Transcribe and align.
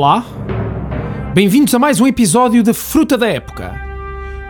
Olá, 0.00 0.24
bem-vindos 1.34 1.74
a 1.74 1.78
mais 1.80 2.00
um 2.00 2.06
episódio 2.06 2.62
da 2.62 2.72
Fruta 2.72 3.18
da 3.18 3.26
Época. 3.26 3.74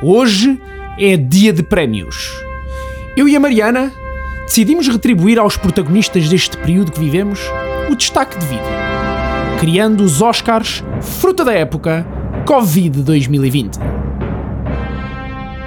Hoje 0.03 0.61
é 0.99 1.17
dia 1.17 1.55
de 1.55 1.63
prémios. 1.63 2.31
Eu 3.17 3.27
e 3.27 3.35
a 3.35 3.41
Mariana 3.41 3.91
decidimos 4.45 4.87
retribuir 4.89 5.39
aos 5.39 5.57
protagonistas 5.57 6.29
deste 6.29 6.55
período 6.59 6.93
que 6.93 7.01
vivemos 7.01 7.41
o 7.91 7.97
destaque 7.97 8.37
devido, 8.37 8.61
criando 9.59 10.05
os 10.05 10.21
Oscars 10.21 10.85
Fruta 11.01 11.47
da 11.47 11.55
Época 11.55 12.07
Covid 12.45 13.01
2020. 13.01 13.79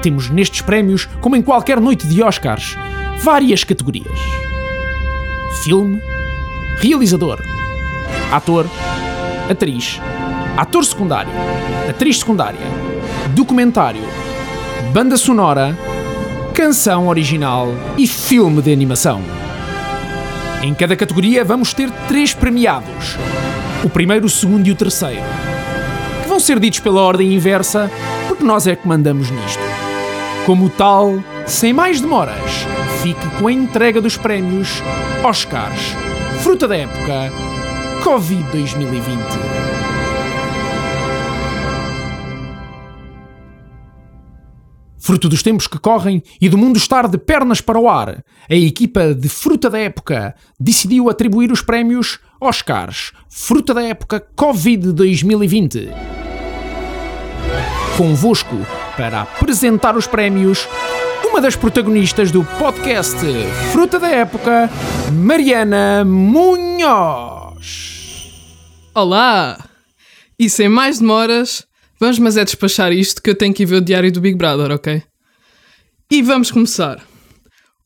Temos 0.04 0.30
nestes 0.30 0.62
prémios, 0.62 1.06
como 1.22 1.36
em 1.36 1.42
qualquer 1.42 1.82
noite 1.82 2.06
de 2.06 2.22
Oscars, 2.22 2.78
várias 3.24 3.64
categorias: 3.64 4.20
filme, 5.64 6.00
realizador, 6.78 7.40
ator, 8.32 8.68
atriz, 9.50 10.00
ator 10.58 10.86
secundário, 10.86 11.32
atriz 11.90 12.20
secundária, 12.20 12.60
documentário, 13.34 14.02
banda 14.94 15.18
sonora, 15.18 15.78
canção 16.54 17.08
original 17.08 17.70
e 17.98 18.08
filme 18.08 18.62
de 18.62 18.72
animação. 18.72 19.22
Em 20.62 20.74
cada 20.74 20.96
categoria 20.96 21.44
vamos 21.44 21.74
ter 21.74 21.90
três 22.08 22.34
premiados: 22.34 23.18
o 23.84 23.90
primeiro, 23.90 24.26
o 24.26 24.30
segundo 24.30 24.68
e 24.68 24.72
o 24.72 24.76
terceiro, 24.76 25.24
que 26.24 26.30
vão 26.30 26.40
ser 26.40 26.60
ditos 26.60 26.80
pela 26.80 27.02
ordem 27.02 27.34
inversa, 27.34 27.90
porque 28.28 28.44
nós 28.44 28.68
é 28.68 28.76
que 28.76 28.88
mandamos 28.88 29.30
nisto. 29.30 29.64
Como 30.46 30.70
tal, 30.70 31.24
sem 31.46 31.74
mais 31.74 32.02
demoras, 32.02 32.66
fique 33.02 33.28
com 33.40 33.48
a 33.48 33.52
entrega 33.52 34.02
dos 34.02 34.18
prémios 34.18 34.82
Oscars 35.24 35.96
Fruta 36.42 36.68
da 36.68 36.76
Época 36.76 37.51
Covid 38.04 38.44
2020. 38.52 39.22
Fruto 44.98 45.30
dos 45.30 45.44
tempos 45.44 45.68
que 45.68 45.78
correm 45.78 46.24
e 46.42 46.50
do 46.50 46.58
mundo 46.58 46.78
estar 46.78 47.08
de 47.08 47.20
pernas 47.20 47.62
para 47.62 47.80
o 47.80 47.88
ar, 47.88 48.24
a 48.50 48.56
equipa 48.56 49.14
de 49.14 49.30
Fruta 49.30 49.70
da 49.70 49.78
Época 49.78 50.36
decidiu 50.60 51.10
atribuir 51.10 51.52
os 51.52 51.62
prémios 51.62 52.20
Oscars 52.40 53.12
Fruta 53.30 53.74
da 53.74 53.84
Época 53.84 54.20
Covid 54.36 54.94
2020. 54.94 55.90
Convosco 57.98 58.66
para 58.98 59.22
apresentar 59.22 59.96
os 59.96 60.08
prémios 60.08 60.68
uma 61.30 61.40
das 61.40 61.56
protagonistas 61.56 62.32
do 62.32 62.44
podcast 62.44 63.18
Fruta 63.72 64.00
da 64.00 64.10
Época, 64.10 64.70
Mariana 65.12 66.04
Munhoz. 66.04 67.41
Olá! 68.94 69.70
E 70.38 70.50
sem 70.50 70.68
mais 70.68 71.00
demoras, 71.00 71.66
vamos 72.00 72.20
mas 72.20 72.36
é 72.36 72.44
despachar 72.44 72.92
isto 72.92 73.22
que 73.22 73.30
eu 73.30 73.36
tenho 73.36 73.54
que 73.54 73.64
ir 73.64 73.66
ver 73.66 73.76
o 73.76 73.82
diário 73.82 74.12
do 74.12 74.20
Big 74.20 74.36
Brother, 74.36 74.72
ok? 74.72 75.04
E 76.12 76.22
vamos 76.22 76.52
começar. 76.52 77.02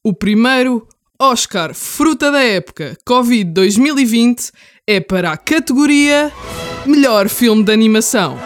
O 0.03 0.13
primeiro 0.13 0.87
Oscar 1.19 1.73
Fruta 1.73 2.31
da 2.31 2.41
Época 2.41 2.97
Covid 3.05 3.51
2020 3.51 4.51
é 4.87 4.99
para 4.99 5.31
a 5.31 5.37
categoria 5.37 6.31
Melhor 6.85 7.29
Filme 7.29 7.63
de 7.63 7.71
Animação. 7.71 8.39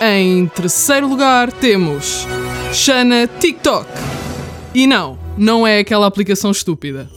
Em 0.00 0.46
terceiro 0.46 1.08
lugar 1.08 1.52
temos 1.52 2.26
Shana 2.72 3.26
TikTok. 3.26 3.88
E 4.74 4.86
não, 4.86 5.18
não 5.36 5.66
é 5.66 5.78
aquela 5.78 6.06
aplicação 6.06 6.50
estúpida. 6.50 7.08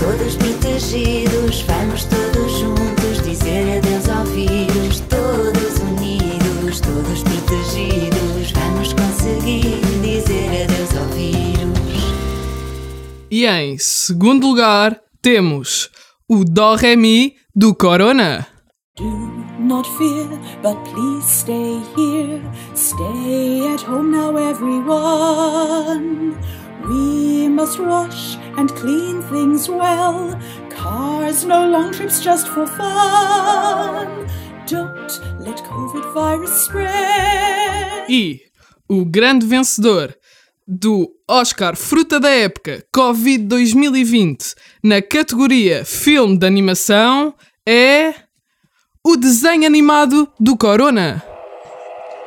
Todos 0.00 0.34
protegidos, 0.36 1.62
vamos 1.68 2.04
todos 2.06 2.52
juntos 2.52 3.22
dizer 3.22 3.78
adeus 3.78 4.08
ao 4.08 4.24
vírus. 4.24 5.00
Todos 5.00 5.78
unidos, 5.78 6.80
todos 6.80 7.22
protegidos, 7.22 8.50
vamos 8.52 8.94
conseguir 8.94 9.78
dizer 10.00 10.64
adeus 10.64 10.96
ao 10.96 11.04
vírus. 11.08 12.02
E 13.30 13.44
em 13.44 13.76
segundo 13.76 14.46
lugar 14.46 14.98
temos 15.20 15.90
o 16.26 16.44
Dó 16.46 16.76
Ré 16.76 16.96
Mi 16.96 17.36
do 17.54 17.74
Corona. 17.74 18.46
Do 18.96 19.04
not 19.58 19.86
fear, 19.98 20.26
but 20.62 20.78
please 20.90 21.28
stay 21.28 21.78
here. 21.94 22.40
Stay 22.74 23.74
at 23.74 23.82
home 23.82 24.10
now, 24.12 24.34
everyone. 24.38 26.34
We 26.88 27.48
must 27.48 27.78
wash 27.78 28.36
and 28.56 28.72
clean 28.74 29.22
things 29.22 29.68
well. 29.68 30.38
Cars, 30.70 31.44
no 31.44 31.68
long 31.68 31.92
trips 31.92 32.20
just 32.20 32.48
for 32.48 32.66
fun. 32.66 34.26
Don't 34.66 35.20
let 35.40 35.62
COVID 35.64 36.12
virus 36.14 36.64
spread. 36.64 38.06
E 38.08 38.40
o 38.88 39.04
grande 39.04 39.46
vencedor 39.46 40.14
do 40.66 41.10
Oscar 41.28 41.76
Fruta 41.76 42.18
da 42.18 42.30
Época 42.30 42.84
Covid 42.92 43.44
2020 43.44 44.54
na 44.82 45.02
categoria 45.02 45.84
Filme 45.84 46.38
de 46.38 46.46
Animação 46.46 47.34
é 47.66 48.14
o 49.04 49.16
desenho 49.16 49.66
animado 49.66 50.28
do 50.38 50.56
Corona. 50.56 51.29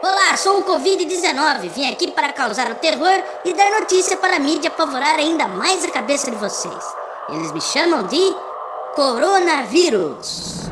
Olá, 0.06 0.36
sou 0.36 0.60
o 0.60 0.64
Covid-19. 0.66 1.70
Vim 1.74 1.90
aqui 1.90 2.12
para 2.12 2.34
causar 2.34 2.70
o 2.70 2.76
terror 2.76 3.24
e 3.46 3.54
dar 3.54 3.80
notícia 3.80 4.18
para 4.18 4.36
a 4.36 4.40
mídia 4.40 4.68
apavorar 4.68 5.16
ainda 5.16 5.48
mais 5.48 5.86
a 5.86 5.90
cabeça 5.90 6.30
de 6.30 6.36
vocês. 6.36 6.84
Eles 7.30 7.54
me 7.54 7.62
chamam 7.62 8.06
de 8.08 8.20
Coronavírus. 8.96 10.70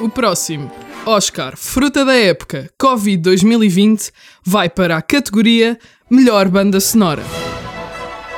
O 0.00 0.08
próximo 0.08 0.72
Oscar 1.06 1.56
Fruta 1.56 2.04
da 2.04 2.16
Época 2.16 2.68
Covid 2.76 3.18
2020 3.18 4.10
vai 4.42 4.68
para 4.68 4.96
a 4.96 5.02
categoria 5.02 5.78
Melhor 6.10 6.48
Banda 6.48 6.80
Sonora. 6.80 7.22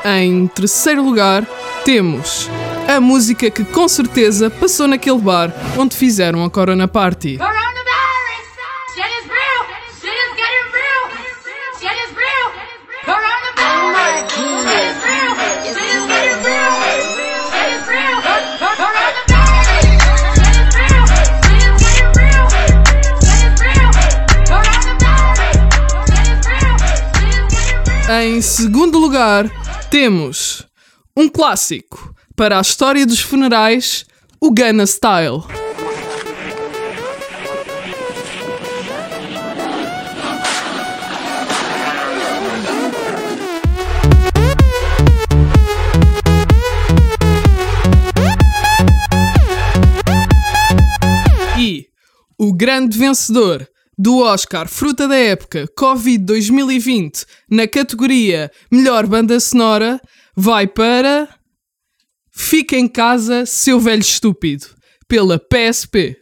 Em 0.04 0.46
terceiro 0.48 1.02
lugar, 1.02 1.46
temos 1.82 2.50
a 2.88 3.00
música 3.00 3.50
que 3.50 3.64
com 3.64 3.88
certeza 3.88 4.50
passou 4.50 4.86
naquele 4.86 5.18
bar 5.18 5.52
onde 5.78 5.96
fizeram 5.96 6.44
a 6.44 6.50
Corona 6.50 6.86
Party. 6.86 7.38
Em 28.24 28.40
segundo 28.40 28.98
lugar, 28.98 29.50
temos 29.90 30.66
um 31.16 31.28
clássico 31.28 32.14
para 32.34 32.58
a 32.58 32.60
história 32.60 33.06
dos 33.06 33.20
funerais, 33.20 34.04
o 34.40 34.50
Gunna 34.50 34.86
Style. 34.86 35.42
E 51.58 51.86
o 52.38 52.52
grande 52.52 52.98
vencedor 52.98 53.68
do 53.96 54.18
Oscar 54.18 54.66
Fruta 54.66 55.06
da 55.06 55.16
Época 55.16 55.68
Covid 55.76 56.18
2020 56.24 57.24
na 57.48 57.68
categoria 57.68 58.50
Melhor 58.70 59.06
Banda 59.06 59.38
Sonora 59.38 60.00
vai 60.34 60.66
para 60.66 61.28
Fica 62.34 62.76
em 62.76 62.88
Casa, 62.88 63.44
Seu 63.44 63.78
Velho 63.78 64.00
Estúpido, 64.00 64.64
pela 65.06 65.38
PSP. 65.38 66.16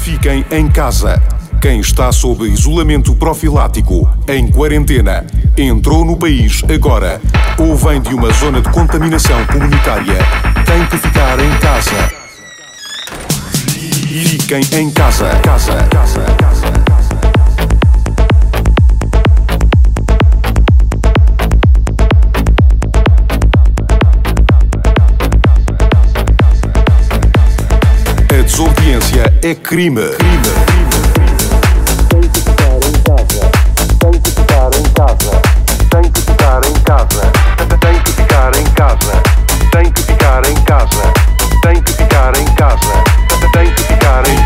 Fiquem 0.00 0.44
em 0.50 0.70
casa. 0.70 1.20
Quem 1.62 1.80
está 1.80 2.12
sob 2.12 2.44
isolamento 2.44 3.14
profilático, 3.16 4.08
em 4.28 4.50
quarentena, 4.50 5.26
entrou 5.56 6.04
no 6.04 6.16
país 6.18 6.62
agora 6.64 7.20
ou 7.58 7.74
vem 7.74 8.00
de 8.02 8.14
uma 8.14 8.30
zona 8.32 8.60
de 8.60 8.70
contaminação 8.70 9.44
comunitária, 9.46 10.18
tem 10.66 10.86
que 10.86 10.98
ficar 10.98 11.38
em 11.40 11.58
casa. 11.58 12.12
Fiquem 14.08 14.60
em 14.78 14.90
casa. 14.90 15.28
Casa, 15.40 15.82
casa, 15.90 16.24
casa. 16.38 16.99
é 29.50 29.54
crime. 29.54 30.00
crime. 30.00 30.70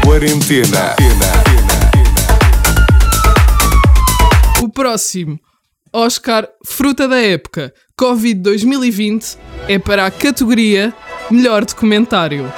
Quarentena. 0.05 0.97
O 4.63 4.69
próximo 4.71 5.39
Oscar 5.93 6.49
Fruta 6.65 7.07
da 7.07 7.21
Época 7.21 7.75
Covid 7.97 8.41
2020 8.41 9.37
é 9.69 9.79
para 9.79 10.07
a 10.07 10.11
categoria 10.11 10.95
Melhor 11.31 11.65
Documentário. 11.65 12.51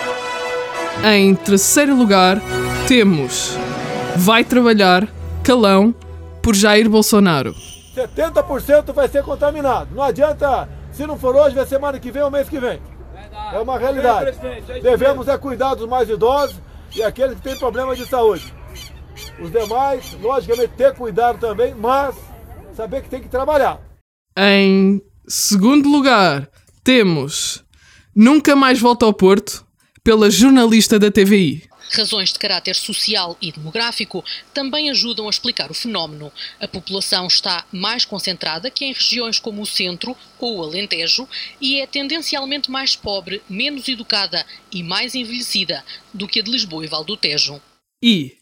Em 1.05 1.35
terceiro 1.35 1.95
lugar, 1.95 2.41
temos 2.89 3.57
Vai 4.17 4.43
Trabalhar, 4.43 5.07
Calão, 5.43 5.95
por 6.43 6.55
Jair 6.55 6.89
Bolsonaro. 6.89 7.55
70% 7.95 8.93
vai 8.93 9.09
ser 9.09 9.23
contaminado. 9.23 9.95
Não 9.95 10.03
adianta, 10.03 10.69
se 10.93 11.07
não 11.07 11.19
for 11.19 11.35
hoje, 11.37 11.55
vai 11.55 11.65
ser 11.65 11.77
semana 11.77 11.99
que 11.99 12.11
vem 12.11 12.23
ou 12.23 12.31
mês 12.31 12.49
que 12.49 12.59
vem. 12.59 12.81
É 13.53 13.59
uma 13.59 13.79
realidade. 13.79 14.37
Devemos 14.83 15.29
é 15.29 15.37
cuidar 15.39 15.75
dos 15.75 15.89
mais 15.89 16.09
idosos 16.09 16.57
e 16.95 17.03
aqueles 17.03 17.37
que 17.37 17.43
têm 17.43 17.59
problemas 17.59 17.99
de 17.99 18.07
saúde. 18.07 18.53
Os 19.41 19.51
demais, 19.51 20.17
logicamente, 20.21 20.75
ter 20.77 20.95
cuidado 20.95 21.39
também, 21.39 21.75
mas 21.75 22.15
saber 22.75 23.03
que 23.03 23.09
tem 23.09 23.21
que 23.21 23.29
trabalhar. 23.29 23.81
Em 24.37 25.01
segundo 25.27 25.89
lugar, 25.89 26.49
temos 26.85 27.65
Nunca 28.15 28.57
Mais 28.57 28.81
Volta 28.81 29.05
ao 29.05 29.13
Porto, 29.13 29.66
pela 30.07 30.31
jornalista 30.31 31.01
da 31.01 31.11
TVI. 31.11 31.65
Razões 31.91 32.33
de 32.33 32.39
caráter 32.39 32.77
social 32.77 33.37
e 33.43 33.51
demográfico 33.51 34.25
também 34.55 34.89
ajudam 34.89 35.27
a 35.27 35.31
explicar 35.31 35.69
o 35.69 35.75
fenómeno. 35.75 36.31
A 36.61 36.69
população 36.69 37.27
está 37.27 37.65
mais 37.73 38.05
concentrada 38.05 38.71
que 38.71 38.85
em 38.85 38.93
regiões 38.93 39.41
como 39.41 39.63
o 39.63 39.67
centro 39.67 40.17
ou 40.39 40.59
o 40.59 40.63
Alentejo 40.63 41.29
e 41.61 41.81
é 41.81 41.89
tendencialmente 41.89 42.71
mais 42.71 42.95
pobre, 42.95 43.43
menos 43.51 43.89
educada 43.89 44.47
e 44.71 44.81
mais 44.81 45.17
envelhecida 45.17 45.83
do 46.15 46.29
que 46.29 46.39
a 46.39 46.43
de 46.45 46.53
Lisboa 46.53 46.85
e 46.85 46.87
Val 46.87 47.03
do 47.03 47.17
Tejo. 47.17 47.61
E 48.01 48.35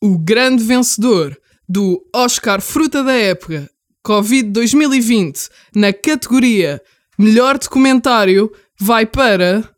o 0.00 0.16
grande 0.16 0.62
vencedor 0.62 1.36
do 1.68 2.00
Oscar 2.14 2.60
Fruta 2.60 3.02
da 3.02 3.14
Época 3.14 3.68
Covid 4.04 4.50
2020 4.50 5.48
na 5.74 5.92
categoria 5.92 6.80
Melhor 7.18 7.58
Documentário 7.58 8.52
vai 8.78 9.04
para 9.04 9.68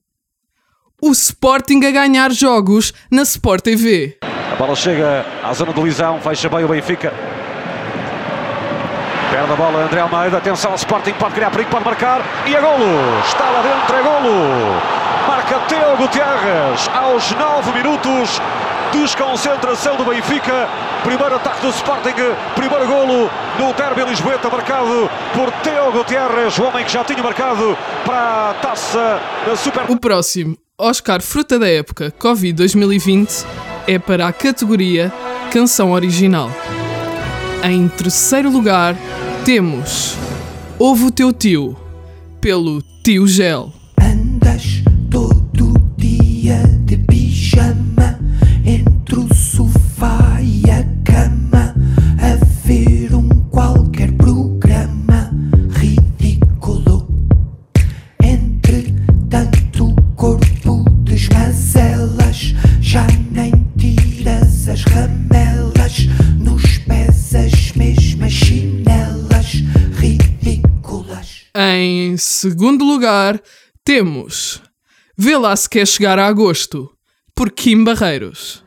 o 1.03 1.13
Sporting 1.13 1.85
a 1.85 1.91
ganhar 1.91 2.31
jogos 2.31 2.93
na 3.11 3.23
Sport 3.23 3.63
TV. 3.63 4.19
A 4.23 4.57
bola 4.57 4.77
chega 4.77 5.25
à 5.43 5.53
zona 5.55 5.73
de 5.73 5.81
Lisão, 5.81 6.21
fecha 6.21 6.49
bem 6.49 6.65
o 6.65 6.69
Benfica. 6.69 7.13
Perde 9.31 9.53
a 9.53 9.57
bola 9.57 9.85
André 9.85 10.01
Almeida, 10.01 10.39
atenção 10.39 10.73
ao 10.73 10.77
Sporting, 10.77 11.13
pode 11.15 11.35
criar 11.35 11.51
perigo, 11.51 11.71
pode 11.71 11.85
marcar 11.85 12.21
e 12.47 12.55
é 12.55 12.61
golo! 12.61 13.21
Está 13.27 13.45
lá 13.49 13.63
dentro, 13.63 13.97
é 13.97 14.03
golo! 14.03 14.81
Marca 15.27 15.59
Teo 15.69 15.97
Gutierrez 15.97 16.91
aos 16.93 17.31
9 17.31 17.73
minutos, 17.73 18.41
desconcentração 18.93 19.97
do 19.97 20.05
Benfica, 20.05 20.69
primeiro 21.05 21.37
ataque 21.37 21.63
do 21.63 21.69
Sporting, 21.71 22.15
primeiro 22.55 22.87
golo 22.87 23.31
no 23.59 23.73
derby 23.73 24.05
Lisboeta, 24.05 24.51
marcado 24.51 25.09
por 25.33 25.51
Teo 25.63 25.93
Gutierrez, 25.93 26.59
o 26.59 26.65
homem 26.65 26.85
que 26.85 26.93
já 26.93 27.05
tinha 27.05 27.23
marcado 27.23 27.79
para 28.05 28.51
a 28.51 28.55
taça 28.55 29.21
da 29.47 29.57
Super... 29.57 29.89
O 29.89 29.99
próximo 29.99 30.57
Oscar 30.81 31.21
Fruta 31.21 31.59
da 31.59 31.69
Época 31.69 32.11
Covid 32.11 32.55
2020 32.55 33.45
é 33.87 33.99
para 33.99 34.27
a 34.27 34.33
categoria 34.33 35.13
Canção 35.53 35.93
Original. 35.93 36.51
Em 37.63 37.87
terceiro 37.87 38.51
lugar, 38.51 38.97
temos 39.45 40.17
Ouve 40.79 41.05
o 41.05 41.11
Teu 41.11 41.35
Tio, 41.35 41.77
pelo 42.41 42.81
Tio 43.03 43.29
Gel. 43.29 43.80
Segundo 72.21 72.85
lugar, 72.85 73.41
temos 73.85 74.63
Vê 75.23 75.37
lá 75.37 75.55
se 75.55 75.69
quer 75.69 75.87
chegar 75.87 76.19
a 76.19 76.27
agosto, 76.29 76.91
por 77.35 77.51
Kim 77.51 77.85
Barreiros. 77.85 78.65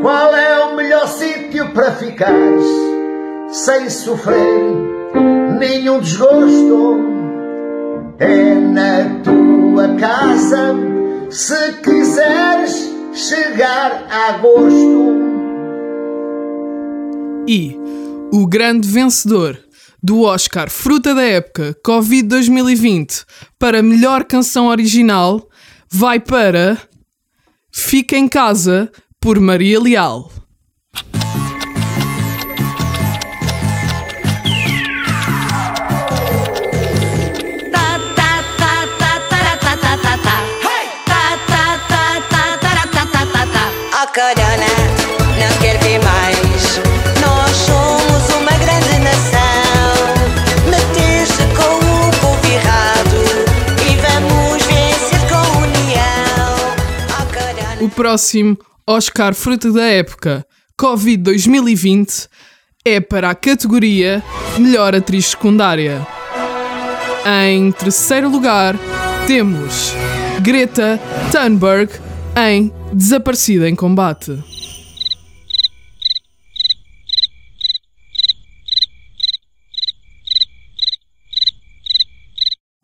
Qual 0.00 0.36
é 0.36 0.64
o 0.64 0.76
melhor 0.76 1.08
sítio 1.08 1.72
para 1.72 1.90
ficares 1.96 2.64
sem 3.50 3.90
sofrer 3.90 4.62
nenhum 5.58 5.98
desgosto? 5.98 7.00
É 8.20 8.54
na 8.54 9.20
tua 9.24 9.96
casa 9.96 10.72
se 11.30 11.72
quiseres 11.82 12.88
chegar 13.12 14.06
a 14.08 14.38
gosto. 14.38 15.16
E 17.48 17.76
o 18.32 18.46
grande 18.46 18.86
vencedor 18.86 19.58
do 20.06 20.22
Oscar 20.22 20.70
Fruta 20.70 21.16
da 21.16 21.22
Época 21.24 21.76
Covid 21.82 22.28
2020 22.28 23.24
para 23.58 23.82
melhor 23.82 24.22
canção 24.22 24.68
original 24.68 25.50
vai 25.90 26.20
para 26.20 26.78
Fica 27.72 28.16
em 28.16 28.28
Casa 28.28 28.88
por 29.20 29.40
Maria 29.40 29.80
Leal. 29.80 30.30
Próximo 57.96 58.58
Oscar 58.86 59.34
Fruta 59.34 59.72
da 59.72 59.82
Época 59.82 60.46
Covid 60.76 61.16
2020 61.16 62.28
é 62.84 63.00
para 63.00 63.30
a 63.30 63.34
categoria 63.34 64.22
Melhor 64.58 64.94
Atriz 64.94 65.28
Secundária. 65.28 66.06
Em 67.24 67.72
terceiro 67.72 68.28
lugar, 68.28 68.78
temos 69.26 69.94
Greta 70.42 71.00
Thunberg 71.32 71.90
em 72.36 72.70
Desaparecida 72.92 73.66
em 73.66 73.74
Combate. 73.74 74.44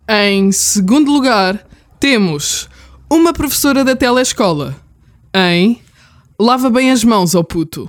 Em 0.09 0.51
segundo 0.51 1.13
lugar, 1.13 1.67
temos 2.01 2.67
uma 3.11 3.35
professora 3.35 3.85
da 3.85 3.95
telescola 3.95 4.75
em 5.35 5.81
Lava 6.45 6.69
bem 6.71 6.91
as 6.91 7.05
mãos, 7.05 7.37
ó 7.37 7.43
puto. 7.45 7.89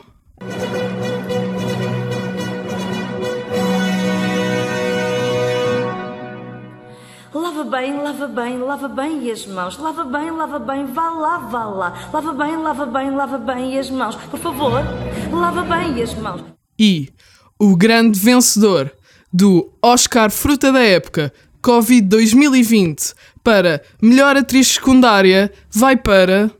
Lava 7.33 7.63
bem, 7.63 7.97
lava 7.97 8.27
bem, 8.27 8.59
lava 8.59 8.87
bem 8.87 9.31
as 9.31 9.47
mãos. 9.47 9.77
Lava 9.79 10.03
bem, 10.03 10.29
lava 10.29 10.59
bem, 10.59 10.85
vá 10.85 11.09
lá, 11.09 11.37
vá 11.39 11.65
lá. 11.65 12.09
Lava 12.13 12.31
bem, 12.33 12.57
lava 12.57 12.85
bem, 12.85 13.09
lava 13.09 13.37
bem 13.39 13.79
as 13.79 13.89
mãos. 13.89 14.15
Por 14.15 14.39
favor, 14.39 14.83
lava 15.31 15.63
bem 15.63 16.03
as 16.03 16.13
mãos. 16.13 16.43
E 16.77 17.09
o 17.57 17.75
grande 17.75 18.19
vencedor 18.19 18.91
do 19.33 19.73
Oscar 19.81 20.29
Fruta 20.29 20.71
da 20.71 20.83
Época 20.83 21.33
Covid 21.59 22.07
2020 22.07 23.15
para 23.43 23.81
melhor 23.99 24.37
atriz 24.37 24.67
secundária 24.67 25.51
vai 25.71 25.97
para 25.97 26.51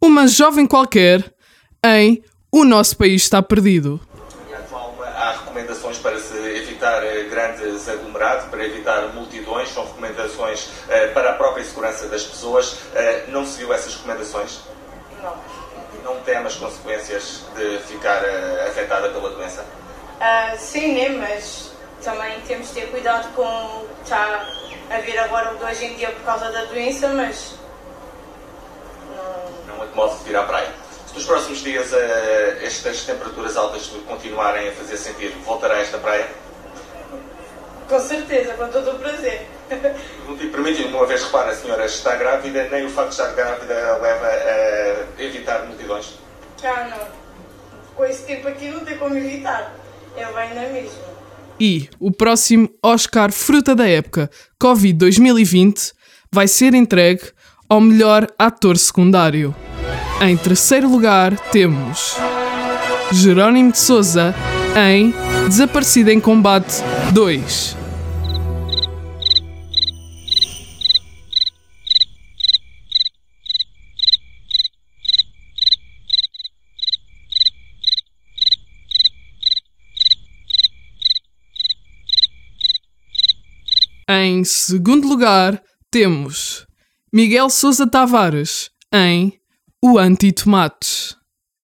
uma 0.00 0.26
jovem 0.26 0.66
qualquer 0.66 1.24
em 1.84 2.22
O 2.50 2.64
Nosso 2.64 2.96
País 2.96 3.22
Está 3.22 3.42
Perdido. 3.42 4.00
Há 5.16 5.32
recomendações 5.32 5.98
para 5.98 6.18
se 6.20 6.36
evitar 6.36 7.02
eh, 7.02 7.24
grandes 7.24 7.88
aglomerados, 7.88 8.46
para 8.46 8.64
evitar 8.64 9.12
multidões, 9.14 9.70
são 9.70 9.84
recomendações 9.86 10.68
eh, 10.88 11.08
para 11.08 11.30
a 11.30 11.32
própria 11.34 11.64
segurança 11.64 12.06
das 12.08 12.22
pessoas. 12.24 12.76
Eh, 12.94 13.24
Não 13.28 13.46
seguiu 13.46 13.72
essas 13.72 13.94
recomendações? 13.94 14.60
Não. 15.22 15.34
Não 16.04 16.20
teme 16.20 16.46
as 16.46 16.54
consequências 16.54 17.42
de 17.56 17.78
ficar 17.80 18.22
afetada 18.68 19.08
pela 19.08 19.30
doença? 19.30 19.64
Ah, 20.20 20.54
sim, 20.56 20.94
né? 20.94 21.08
Mas 21.08 21.72
também 22.04 22.38
temos 22.46 22.68
de 22.68 22.74
ter 22.74 22.90
cuidado 22.90 23.32
com 23.34 23.42
o 23.42 23.88
que 23.96 24.02
está 24.04 24.46
a 24.90 24.98
vir 24.98 25.18
agora 25.18 25.54
de 25.56 25.64
hoje 25.64 25.84
em 25.86 25.94
dia 25.94 26.10
por 26.10 26.22
causa 26.24 26.52
da 26.52 26.64
doença, 26.66 27.08
mas 27.08 27.54
não, 29.66 29.76
Não, 29.78 29.94
modo 29.94 30.22
de 30.24 30.30
ir 30.30 30.36
à 30.36 30.42
praia. 30.42 30.68
Se 31.08 31.14
nos 31.14 31.24
próximos 31.24 31.58
dias 31.58 31.92
eh, 31.92 32.58
estas 32.62 33.04
temperaturas 33.04 33.56
altas 33.56 33.90
continuarem 34.06 34.68
a 34.68 34.72
fazer 34.72 34.96
sentir, 34.96 35.30
voltará 35.44 35.74
a 35.74 35.80
esta 35.80 35.98
praia? 35.98 36.28
Com 37.88 38.00
certeza, 38.00 38.54
com 38.54 38.68
todo 38.68 38.92
o 38.92 38.98
prazer. 38.98 39.46
E 40.40 40.46
permite-me, 40.48 40.92
uma 40.92 41.06
vez 41.06 41.22
repara, 41.24 41.50
a 41.50 41.54
senhora 41.54 41.84
está 41.86 42.16
grávida, 42.16 42.68
nem 42.68 42.86
o 42.86 42.90
facto 42.90 43.08
de 43.08 43.14
estar 43.20 43.32
grávida 43.34 43.98
leva 43.98 44.26
a 44.26 45.22
evitar 45.22 45.64
multidões. 45.66 46.14
Ah, 46.62 46.88
não. 46.90 47.08
Com 47.94 48.04
esse 48.04 48.24
tempo 48.24 48.48
aqui 48.48 48.70
não 48.70 48.84
tem 48.84 48.98
como 48.98 49.16
evitar. 49.16 49.74
Eu 50.16 50.34
venho 50.34 50.54
na 50.54 50.68
mesma. 50.68 51.16
E 51.58 51.88
o 51.98 52.10
próximo 52.10 52.68
Oscar 52.82 53.32
Fruta 53.32 53.74
da 53.74 53.88
Época 53.88 54.30
Covid 54.58 54.94
2020 54.98 55.92
vai 56.30 56.46
ser 56.46 56.74
entregue 56.74 57.22
ao 57.68 57.80
melhor 57.80 58.26
ator 58.38 58.76
secundário. 58.76 59.54
Em 60.20 60.36
terceiro 60.36 60.88
lugar 60.88 61.38
temos 61.50 62.16
Jerónimo 63.12 63.72
de 63.72 63.78
Souza 63.78 64.34
em 64.76 65.14
Desaparecida 65.48 66.12
em 66.12 66.20
Combate 66.20 66.82
2. 67.12 67.76
Em 84.08 84.44
segundo 84.44 85.08
lugar, 85.08 85.62
temos 85.90 86.65
Miguel 87.16 87.48
Sousa 87.48 87.86
Tavares 87.86 88.70
em 88.92 89.32
O 89.82 89.98
Anti-Tomates. 89.98 91.16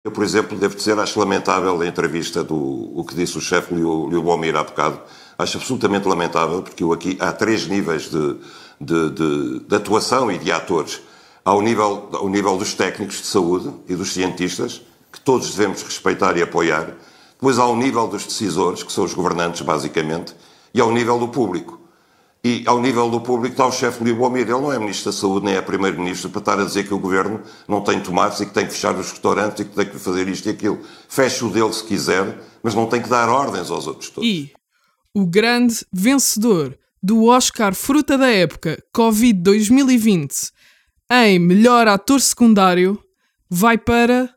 Eu, 0.03 0.11
por 0.11 0.25
exemplo, 0.25 0.57
devo 0.57 0.75
dizer, 0.75 0.99
acho 0.99 1.21
lamentável 1.21 1.79
a 1.79 1.87
entrevista 1.87 2.43
do 2.43 2.57
o 2.57 3.05
que 3.05 3.15
disse 3.15 3.37
o 3.37 3.41
chefe 3.43 3.75
Liu, 3.75 4.09
Liu 4.09 4.23
Bomir 4.23 4.57
há 4.57 4.65
bocado. 4.65 4.99
Acho 5.37 5.59
absolutamente 5.59 6.09
lamentável, 6.09 6.63
porque 6.63 6.83
eu 6.83 6.91
aqui 6.91 7.19
há 7.21 7.33
três 7.33 7.67
níveis 7.67 8.09
de, 8.09 8.37
de, 8.81 9.11
de, 9.11 9.61
de 9.69 9.77
atuação 9.77 10.33
e 10.33 10.39
de 10.39 10.51
atores. 10.51 11.03
Há 11.45 11.53
o 11.53 11.61
nível, 11.61 12.09
ao 12.15 12.31
nível 12.31 12.57
dos 12.57 12.73
técnicos 12.73 13.17
de 13.17 13.27
saúde 13.27 13.71
e 13.87 13.95
dos 13.95 14.11
cientistas, 14.11 14.81
que 15.13 15.21
todos 15.21 15.55
devemos 15.55 15.83
respeitar 15.83 16.35
e 16.39 16.43
apoiar. 16.43 16.97
Depois 17.33 17.59
há 17.59 17.67
o 17.67 17.77
nível 17.77 18.09
dos 18.09 18.25
decisores, 18.25 18.83
que 18.83 18.91
são 18.91 19.05
os 19.05 19.13
governantes, 19.13 19.61
basicamente, 19.61 20.35
e 20.73 20.81
ao 20.81 20.91
nível 20.91 21.19
do 21.19 21.29
público. 21.29 21.82
E 22.45 22.65
ao 22.67 22.81
nível 22.81 23.09
do 23.09 23.21
público 23.21 23.55
está 23.55 23.67
o 23.67 23.71
chefe 23.71 24.03
Liu 24.03 24.17
Bomir. 24.17 24.43
Ele 24.43 24.53
não 24.53 24.73
é 24.73 24.79
Ministro 24.79 25.13
da 25.13 25.17
Saúde, 25.17 25.47
nem 25.47 25.55
é 25.55 25.63
Primeiro-Ministro, 25.63 26.29
para 26.29 26.41
estar 26.41 26.61
a 26.61 26.65
dizer 26.65 26.85
que 26.85 26.93
o 26.93 26.99
Governo 26.99 27.41
não 27.69 27.81
tem 27.83 28.01
tomates 28.01 28.41
e 28.41 28.47
que 28.47 28.53
tem 28.53 28.67
que 28.67 28.73
fechar 28.73 28.97
os 28.97 29.13
restaurantes 29.13 29.61
e 29.61 29.65
que 29.65 29.77
tem 29.77 29.87
que 29.89 29.99
fazer 29.99 30.27
isto 30.27 30.47
e 30.47 30.51
aquilo. 30.51 30.81
Feche 31.09 31.45
o 31.45 31.51
dele 31.51 31.73
se 31.73 31.85
quiser, 31.85 32.43
mas 32.61 32.75
não 32.75 32.87
tem 32.87 33.01
que 33.01 33.09
dar 33.09 33.29
ordens 33.29 33.71
aos 33.71 33.87
outros 33.87 34.11
todos. 34.11 34.29
E 34.29 34.53
o 35.15 35.25
grande 35.25 35.87
vencedor 35.93 36.77
do 37.01 37.27
Oscar 37.27 37.75
Fruta 37.75 38.19
da 38.19 38.29
Época 38.29 38.83
Covid 38.93 39.41
2020 39.41 40.51
em 41.11 41.39
melhor 41.39 41.87
ator 41.87 42.21
secundário 42.21 42.99
vai 43.49 43.77
para 43.77 44.35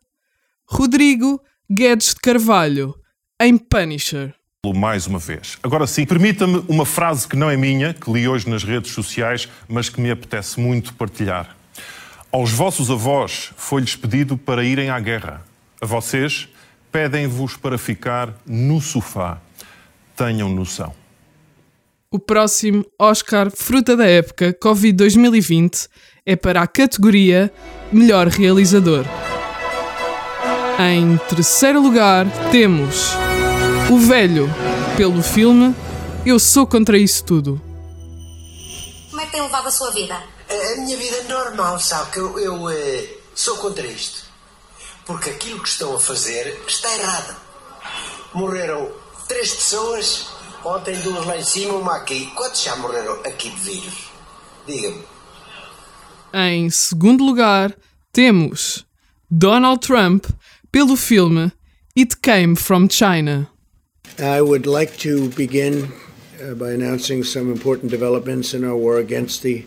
Rodrigo 0.67 1.41
Guedes 1.71 2.09
de 2.09 2.19
Carvalho 2.19 2.93
em 3.39 3.57
Punisher. 3.57 4.35
Mais 4.73 5.07
uma 5.07 5.19
vez. 5.19 5.57
Agora 5.61 5.85
sim, 5.85 6.05
permita-me 6.05 6.63
uma 6.67 6.85
frase 6.85 7.27
que 7.27 7.35
não 7.35 7.49
é 7.49 7.57
minha, 7.57 7.93
que 7.93 8.11
li 8.11 8.27
hoje 8.27 8.49
nas 8.49 8.63
redes 8.63 8.91
sociais, 8.91 9.49
mas 9.67 9.89
que 9.89 9.99
me 9.99 10.09
apetece 10.11 10.59
muito 10.59 10.93
partilhar. 10.93 11.55
Aos 12.31 12.51
vossos 12.51 12.91
avós 12.91 13.51
foi-lhes 13.55 13.95
pedido 13.95 14.37
para 14.37 14.63
irem 14.63 14.89
à 14.89 14.99
guerra. 14.99 15.41
A 15.79 15.85
vocês 15.85 16.49
pedem-vos 16.91 17.55
para 17.55 17.77
ficar 17.77 18.33
no 18.45 18.81
sofá. 18.81 19.39
Tenham 20.15 20.49
noção. 20.49 20.93
O 22.09 22.19
próximo 22.19 22.85
Oscar 22.97 23.51
Fruta 23.51 23.97
da 23.97 24.05
Época 24.05 24.53
Covid 24.53 24.93
2020 24.93 25.89
é 26.25 26.35
para 26.35 26.61
a 26.61 26.67
categoria 26.67 27.51
Melhor 27.91 28.27
Realizador. 28.27 29.05
Em 30.79 31.17
terceiro 31.29 31.81
lugar 31.81 32.25
temos 32.51 33.15
O 33.87 33.99
Velho, 33.99 34.49
pelo 34.97 35.21
filme 35.21 35.75
Eu 36.25 36.39
Sou 36.39 36.65
Contra 36.65 36.97
Isso 36.97 37.23
Tudo. 37.23 37.61
Como 39.11 39.21
é 39.21 39.25
que 39.27 39.31
tem 39.31 39.41
levado 39.43 39.67
a 39.67 39.71
sua 39.71 39.91
vida? 39.91 40.15
A 40.15 40.81
minha 40.81 40.97
vida 40.97 41.17
é 41.17 41.23
normal, 41.23 41.79
sabe? 41.79 42.11
Que 42.11 42.19
eu, 42.19 42.39
eu 42.39 42.69
eh, 42.71 43.07
sou 43.35 43.57
contra 43.57 43.85
isto. 43.85 44.23
Porque 45.05 45.29
aquilo 45.29 45.61
que 45.61 45.69
estão 45.69 45.95
a 45.95 45.99
fazer 45.99 46.59
está 46.67 46.91
errado. 46.97 47.35
Morreram 48.33 48.91
três 49.27 49.53
pessoas, 49.53 50.29
ontem 50.63 50.99
duas 51.01 51.23
lá 51.23 51.37
em 51.37 51.43
cima, 51.43 51.73
uma 51.73 51.95
aqui. 51.97 52.25
Quantos 52.35 52.63
já 52.63 52.75
morreram 52.77 53.13
aqui 53.23 53.51
de 53.51 53.61
vírus? 53.61 53.93
Diga-me. 54.65 55.03
Em 56.33 56.71
segundo 56.71 57.23
lugar 57.23 57.71
temos 58.11 58.83
Donald 59.29 59.79
Trump, 59.85 60.25
pelo 60.71 60.95
filme 60.95 61.51
It 61.95 62.17
Came 62.17 62.55
from 62.55 62.87
China. 62.89 63.54
I 64.19 64.41
would 64.41 64.65
like 64.65 64.95
to 64.99 65.29
begin 65.31 65.91
uh, 66.41 66.53
by 66.53 66.71
announcing 66.71 67.23
some 67.23 67.51
important 67.51 67.91
developments 67.91 68.53
in 68.53 68.63
our 68.63 68.75
war 68.75 68.99
against 68.99 69.41
the 69.41 69.65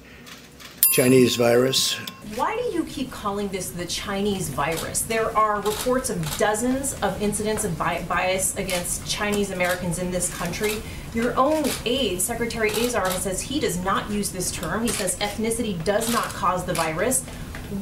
Chinese 0.92 1.36
virus. 1.36 1.94
Why 2.34 2.56
do 2.56 2.76
you 2.76 2.84
keep 2.84 3.10
calling 3.10 3.48
this 3.48 3.70
the 3.70 3.84
Chinese 3.86 4.48
virus? 4.48 5.02
There 5.02 5.36
are 5.36 5.60
reports 5.60 6.08
of 6.10 6.38
dozens 6.38 6.94
of 7.02 7.20
incidents 7.20 7.64
of 7.64 7.76
bi- 7.78 8.02
bias 8.08 8.56
against 8.56 9.06
Chinese 9.06 9.50
Americans 9.50 9.98
in 9.98 10.10
this 10.10 10.34
country. 10.34 10.82
Your 11.14 11.34
own 11.36 11.64
aide, 11.84 12.20
Secretary 12.20 12.70
Azar, 12.70 13.10
says 13.10 13.40
he 13.40 13.60
does 13.60 13.78
not 13.84 14.10
use 14.10 14.30
this 14.30 14.50
term. 14.50 14.82
He 14.82 14.88
says 14.88 15.16
ethnicity 15.16 15.82
does 15.84 16.10
not 16.12 16.24
cause 16.24 16.64
the 16.64 16.74
virus. 16.74 17.24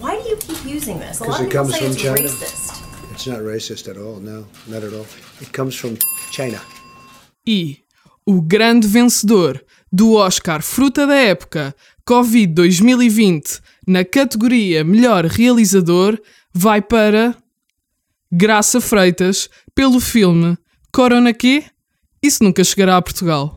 Why 0.00 0.20
do 0.20 0.28
you 0.28 0.36
keep 0.36 0.64
using 0.64 0.98
this? 0.98 1.20
A 1.20 1.24
lot 1.24 1.40
Because 1.40 1.40
of 1.40 1.46
it 1.46 1.50
people 1.50 1.64
comes 1.64 1.74
say 1.74 1.80
from 1.80 1.92
it's 1.92 2.02
China. 2.02 2.28
racist. 2.28 3.12
It's 3.12 3.26
not 3.26 3.38
racist 3.40 3.88
at 3.88 3.96
all, 3.96 4.16
no, 4.16 4.46
not 4.66 4.82
at 4.82 4.92
all. 4.92 5.06
It 5.40 5.52
comes 5.52 5.74
from 5.74 5.96
China. 6.30 6.60
E 7.46 7.78
o 8.24 8.40
grande 8.40 8.86
vencedor 8.86 9.64
do 9.92 10.14
Oscar 10.14 10.62
Fruta 10.62 11.06
da 11.06 11.14
Época 11.14 11.74
Covid 12.04 12.52
2020 12.52 13.60
na 13.86 14.04
categoria 14.04 14.84
Melhor 14.84 15.24
Realizador 15.24 16.20
vai 16.52 16.82
para 16.82 17.36
Graça 18.30 18.80
Freitas 18.80 19.48
pelo 19.74 20.00
filme 20.00 20.58
Corona 20.92 21.32
Quê? 21.32 21.64
Isso 22.22 22.42
nunca 22.42 22.64
chegará 22.64 22.96
a 22.96 23.02
Portugal. 23.02 23.55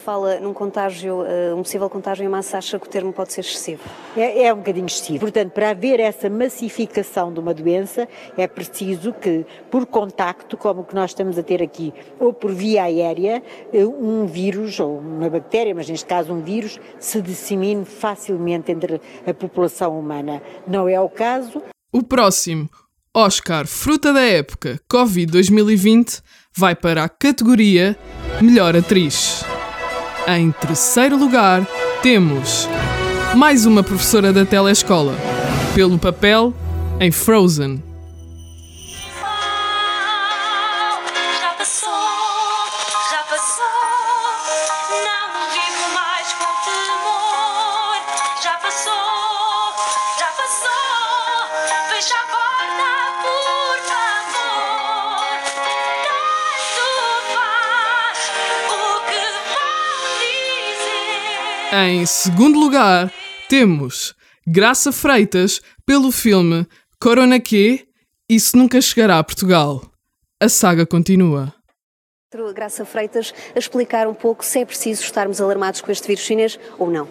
Fala 0.00 0.38
num 0.38 0.54
contágio, 0.54 1.24
eh, 1.26 1.52
um 1.52 1.62
possível 1.62 1.90
contágio 1.90 2.24
em 2.24 2.28
massa, 2.28 2.56
acha 2.56 2.78
que 2.78 2.86
o 2.86 2.88
termo 2.88 3.12
pode 3.12 3.32
ser 3.32 3.40
excessivo? 3.40 3.82
É, 4.16 4.44
é 4.44 4.54
um 4.54 4.58
bocadinho 4.58 4.86
excessivo. 4.86 5.18
Portanto, 5.18 5.50
para 5.50 5.70
haver 5.70 5.98
essa 5.98 6.30
massificação 6.30 7.32
de 7.32 7.40
uma 7.40 7.52
doença, 7.52 8.08
é 8.36 8.46
preciso 8.46 9.12
que, 9.12 9.44
por 9.68 9.86
contacto, 9.86 10.56
como 10.56 10.82
o 10.82 10.84
que 10.84 10.94
nós 10.94 11.10
estamos 11.10 11.36
a 11.36 11.42
ter 11.42 11.60
aqui, 11.60 11.92
ou 12.20 12.32
por 12.32 12.52
via 12.52 12.84
aérea, 12.84 13.42
eh, 13.72 13.84
um 13.84 14.24
vírus, 14.24 14.78
ou 14.78 15.00
uma 15.00 15.28
bactéria, 15.28 15.74
mas 15.74 15.88
neste 15.88 16.06
caso 16.06 16.32
um 16.32 16.42
vírus, 16.42 16.78
se 17.00 17.20
dissemine 17.20 17.84
facilmente 17.84 18.70
entre 18.70 19.00
a 19.26 19.34
população 19.34 19.98
humana. 19.98 20.40
Não 20.64 20.88
é 20.88 21.00
o 21.00 21.08
caso. 21.08 21.60
O 21.92 22.04
próximo 22.04 22.70
Oscar 23.12 23.66
Fruta 23.66 24.12
da 24.12 24.22
Época 24.22 24.80
Covid 24.88 25.32
2020 25.32 26.22
vai 26.56 26.76
para 26.76 27.02
a 27.02 27.08
categoria 27.08 27.98
Melhor 28.40 28.76
Atriz. 28.76 29.44
Em 30.30 30.50
terceiro 30.50 31.16
lugar, 31.16 31.66
temos 32.02 32.68
mais 33.34 33.64
uma 33.64 33.82
professora 33.82 34.30
da 34.30 34.44
telescola, 34.44 35.14
pelo 35.74 35.98
papel 35.98 36.52
em 37.00 37.10
Frozen. 37.10 37.87
Em 61.70 62.06
segundo 62.06 62.58
lugar, 62.58 63.12
temos 63.46 64.14
Graça 64.46 64.90
Freitas 64.90 65.60
pelo 65.84 66.10
filme 66.10 66.66
Corona 66.98 67.38
Quê? 67.38 67.86
Isso 68.26 68.56
nunca 68.56 68.80
chegará 68.80 69.18
a 69.18 69.24
Portugal. 69.24 69.82
A 70.40 70.48
saga 70.48 70.86
continua. 70.86 71.52
Graça 72.54 72.86
Freitas, 72.86 73.34
a 73.54 73.58
explicar 73.58 74.08
um 74.08 74.14
pouco 74.14 74.42
se 74.42 74.60
é 74.60 74.64
preciso 74.64 75.02
estarmos 75.02 75.42
alarmados 75.42 75.82
com 75.82 75.92
este 75.92 76.06
vírus 76.06 76.24
chinês 76.24 76.58
ou 76.78 76.90
não. 76.90 77.06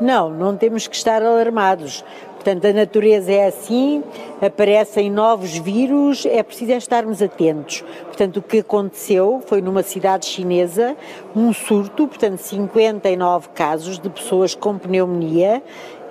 Não, 0.00 0.30
não 0.30 0.56
temos 0.56 0.86
que 0.86 0.96
estar 0.96 1.22
alarmados. 1.22 2.02
Portanto, 2.44 2.66
a 2.66 2.72
natureza 2.74 3.32
é 3.32 3.46
assim, 3.46 4.04
aparecem 4.38 5.10
novos 5.10 5.56
vírus, 5.56 6.26
é 6.26 6.42
preciso 6.42 6.72
é 6.72 6.76
estarmos 6.76 7.22
atentos. 7.22 7.82
Portanto, 8.04 8.36
o 8.36 8.42
que 8.42 8.58
aconteceu 8.58 9.42
foi 9.46 9.62
numa 9.62 9.82
cidade 9.82 10.26
chinesa 10.26 10.94
um 11.34 11.54
surto, 11.54 12.06
portanto, 12.06 12.36
59 12.36 13.48
casos 13.54 13.98
de 13.98 14.10
pessoas 14.10 14.54
com 14.54 14.76
pneumonia 14.76 15.62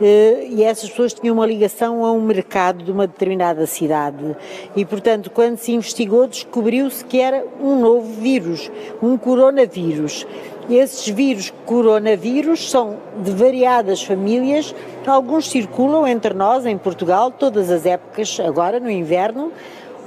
e 0.01 0.63
essas 0.63 0.89
pessoas 0.89 1.13
tinham 1.13 1.35
uma 1.35 1.45
ligação 1.45 2.03
a 2.03 2.11
um 2.11 2.21
mercado 2.21 2.83
de 2.83 2.91
uma 2.91 3.07
determinada 3.07 3.65
cidade. 3.65 4.35
E, 4.75 4.83
portanto, 4.85 5.29
quando 5.29 5.57
se 5.57 5.71
investigou, 5.71 6.27
descobriu-se 6.27 7.05
que 7.05 7.19
era 7.19 7.45
um 7.61 7.79
novo 7.79 8.21
vírus, 8.21 8.71
um 9.01 9.17
coronavírus. 9.17 10.25
Esses 10.69 11.09
vírus 11.09 11.53
coronavírus 11.65 12.69
são 12.71 12.97
de 13.21 13.31
variadas 13.31 14.01
famílias, 14.01 14.73
alguns 15.05 15.49
circulam 15.49 16.07
entre 16.07 16.33
nós 16.33 16.65
em 16.65 16.77
Portugal, 16.77 17.29
todas 17.31 17.69
as 17.69 17.85
épocas, 17.85 18.39
agora 18.39 18.79
no 18.79 18.89
inverno, 18.89 19.51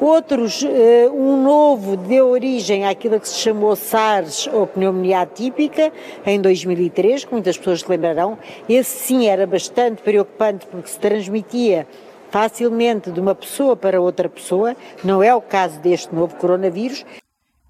Outros, 0.00 0.62
eh, 0.62 1.09
um 1.11 1.43
novo 1.43 1.97
deu 1.97 2.29
origem 2.29 2.87
àquilo 2.87 3.19
que 3.19 3.29
se 3.29 3.38
chamou 3.38 3.75
SARS 3.75 4.47
ou 4.53 4.67
pneumonia 4.67 5.23
atípica 5.23 5.91
em 6.25 6.41
2003, 6.41 7.25
que 7.25 7.33
muitas 7.33 7.57
pessoas 7.57 7.81
se 7.81 7.88
lembrarão. 7.88 8.38
Esse 8.69 9.07
sim 9.07 9.26
era 9.26 9.47
bastante 9.47 10.03
preocupante 10.03 10.67
porque 10.67 10.91
se 10.91 10.99
transmitia 10.99 11.87
facilmente 12.31 13.11
de 13.11 13.19
uma 13.19 13.35
pessoa 13.35 13.75
para 13.75 14.00
outra 14.00 14.29
pessoa, 14.29 14.76
não 15.03 15.23
é 15.23 15.35
o 15.35 15.41
caso 15.41 15.81
deste 15.81 16.15
novo 16.15 16.37
coronavírus. 16.37 17.05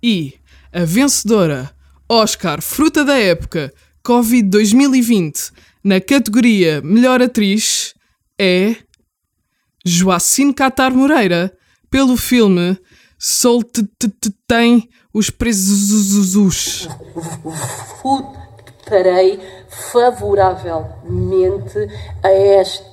E 0.02 0.34
a 0.72 0.84
vencedora 0.84 1.70
Oscar 2.08 2.60
Fruta 2.60 3.04
da 3.04 3.16
Época 3.16 3.72
Covid 4.02 4.48
2020 4.48 5.52
na 5.84 6.00
categoria 6.00 6.80
Melhor 6.82 7.22
Atriz 7.22 7.94
é 8.36 8.74
Joacine 9.84 10.52
Catar 10.52 10.90
Moreira 10.92 11.56
pelo 11.90 12.16
filme 12.16 12.78
Sol 13.18 13.62
tem 14.46 14.88
os 15.12 15.30
presos. 15.30 16.86
Votarei 18.02 19.40
favoravelmente 19.68 21.78
a 22.22 22.30
esta 22.30 22.84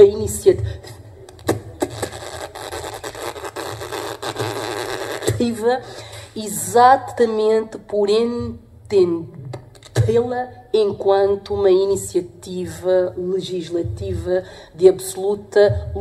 iniciativa 0.00 0.90
exatamente 6.34 7.78
por 7.78 8.10
entendê-la 8.10 10.59
enquanto 10.72 11.54
uma 11.54 11.70
iniciativa 11.70 13.14
legislativa 13.16 14.44
de 14.74 14.88
absoluta 14.88 15.92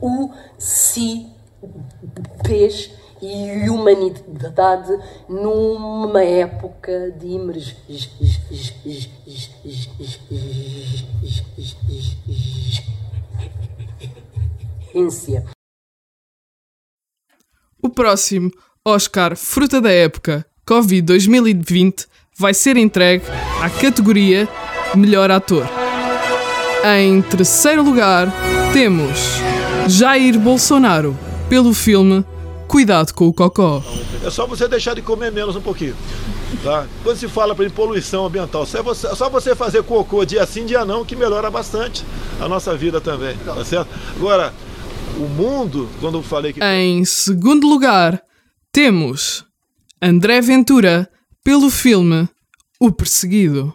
lucidez 0.00 1.30
e 3.20 3.68
humanidade 3.70 4.98
numa 5.28 6.22
época 6.22 7.10
de 7.12 7.34
emergência. 7.34 7.76
O 17.82 17.88
próximo 17.88 18.50
Oscar 18.84 19.36
Fruta 19.36 19.80
da 19.80 19.90
Época 19.90 20.46
Covid 20.68 21.02
2020 21.02 22.06
vai 22.36 22.52
ser 22.52 22.76
entregue 22.76 23.24
à 23.62 23.70
categoria 23.70 24.48
Melhor 24.96 25.30
Ator. 25.30 25.64
Em 26.84 27.22
terceiro 27.22 27.84
lugar, 27.84 28.26
temos 28.72 29.36
Jair 29.86 30.36
Bolsonaro 30.36 31.16
pelo 31.48 31.72
filme 31.72 32.24
Cuidado 32.66 33.14
com 33.14 33.28
o 33.28 33.32
Cocó. 33.32 33.80
É 34.24 34.28
só 34.28 34.44
você 34.44 34.66
deixar 34.66 34.94
de 34.94 35.02
comer 35.02 35.30
menos 35.30 35.54
um 35.54 35.60
pouquinho. 35.60 35.94
Tá? 36.64 36.84
Quando 37.04 37.16
se 37.16 37.28
fala 37.28 37.54
em 37.64 37.70
poluição 37.70 38.26
ambiental, 38.26 38.66
só 38.66 38.82
você, 38.82 39.14
só 39.14 39.30
você 39.30 39.54
fazer 39.54 39.84
cocô 39.84 40.24
dia 40.24 40.44
sim, 40.46 40.66
dia 40.66 40.84
não, 40.84 41.04
que 41.04 41.14
melhora 41.14 41.48
bastante 41.48 42.04
a 42.40 42.48
nossa 42.48 42.76
vida 42.76 43.00
também. 43.00 43.36
Tá 43.44 43.64
certo? 43.64 43.88
Agora, 44.16 44.52
o 45.16 45.28
mundo, 45.28 45.88
quando 46.00 46.18
eu 46.18 46.24
falei 46.24 46.52
que. 46.52 46.60
Em 46.60 47.04
segundo 47.04 47.68
lugar, 47.68 48.20
temos 48.72 49.46
André 50.00 50.42
Ventura 50.42 51.10
pelo 51.42 51.70
filme 51.70 52.28
O 52.78 52.92
Perseguido. 52.92 53.72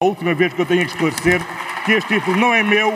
A 0.00 0.06
última 0.06 0.32
vez 0.34 0.54
que 0.54 0.62
eu 0.62 0.64
tenho 0.64 0.86
que 0.86 0.92
esclarecer 0.92 1.38
que 1.84 1.92
este 1.92 2.14
título 2.14 2.38
não 2.38 2.54
é 2.54 2.62
meu 2.62 2.94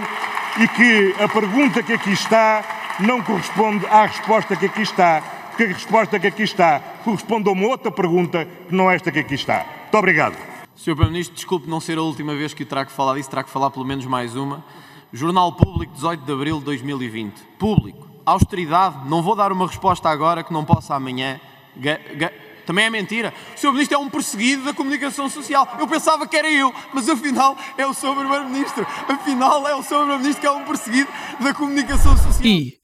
e 0.58 0.66
que 0.68 1.22
a 1.22 1.28
pergunta 1.28 1.82
que 1.82 1.92
aqui 1.92 2.11
está 2.11 2.96
não 3.00 3.22
corresponde 3.22 3.84
à 3.88 4.06
resposta 4.06 4.56
que 4.56 4.64
aqui 4.64 4.80
está, 4.80 5.20
porque 5.50 5.64
a 5.64 5.66
resposta 5.66 6.18
que 6.18 6.26
aqui 6.26 6.42
está 6.42 6.80
corresponde 7.04 7.50
a 7.50 7.52
uma 7.52 7.68
outra 7.68 7.90
pergunta 7.90 8.46
que 8.46 8.74
não 8.74 8.90
é 8.90 8.96
esta 8.96 9.12
que 9.12 9.18
aqui 9.18 9.34
está. 9.34 9.66
Muito 9.82 9.98
obrigado. 9.98 10.34
Sr. 10.74 10.92
Primeiro-Ministro, 10.92 11.34
desculpe 11.34 11.68
não 11.68 11.80
ser 11.80 11.98
a 11.98 12.02
última 12.02 12.34
vez 12.34 12.54
que 12.54 12.62
o 12.62 12.66
trago 12.66 12.90
falar 12.90 13.16
disso, 13.16 13.28
trago 13.28 13.48
que 13.48 13.52
falar 13.52 13.70
pelo 13.70 13.84
menos 13.84 14.06
mais 14.06 14.34
uma. 14.34 14.64
Jornal 15.12 15.52
Público, 15.52 15.92
18 15.92 16.24
de 16.24 16.32
abril 16.32 16.61
de 16.61 16.64
2020. 16.64 17.34
Público. 17.58 18.08
Austeridade. 18.24 19.06
Não 19.06 19.22
vou 19.22 19.37
dar 19.37 19.52
uma 19.52 19.66
resposta 19.66 20.08
agora 20.08 20.42
que 20.42 20.52
não 20.52 20.64
possa 20.64 20.94
amanhã. 20.94 21.38
Ga 21.78 21.98
ga 22.16 22.32
também 22.68 22.84
é 22.84 22.90
mentira. 22.90 23.32
O 23.56 23.58
Sr. 23.58 23.72
Ministro 23.72 23.96
é 23.96 23.98
um 23.98 24.10
perseguido 24.10 24.62
da 24.64 24.74
comunicação 24.74 25.30
social. 25.30 25.76
Eu 25.80 25.88
pensava 25.88 26.28
que 26.28 26.36
era 26.36 26.50
eu, 26.50 26.70
mas 26.92 27.08
afinal 27.08 27.56
é 27.78 27.86
o 27.86 27.94
Sr. 27.94 28.14
Primeiro-Ministro. 28.14 28.86
Afinal 29.08 29.66
é 29.66 29.74
o 29.74 29.82
Sr. 29.82 29.96
Primeiro-Ministro 30.00 30.40
que 30.42 30.46
é 30.46 30.50
um 30.50 30.64
perseguido 30.66 31.08
da 31.40 31.54
comunicação 31.54 32.14
social. 32.14 32.44
E 32.44 32.74